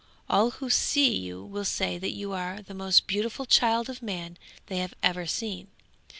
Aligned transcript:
All 0.27 0.49
who 0.57 0.71
see 0.71 1.15
you 1.15 1.43
will 1.45 1.63
say 1.63 1.99
that 1.99 2.09
you 2.09 2.31
are 2.31 2.63
the 2.63 2.73
most 2.73 3.05
beautiful 3.05 3.45
child 3.45 3.87
of 3.87 4.01
man 4.01 4.39
they 4.65 4.79
have 4.79 4.95
ever 5.03 5.27
seen. 5.27 5.67